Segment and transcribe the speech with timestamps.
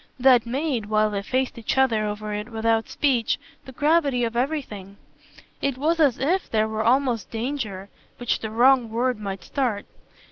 [0.19, 4.97] That made, while they faced each other over it without speech, the gravity of everything.
[5.61, 9.85] It was as if there were almost danger, which the wrong word might start.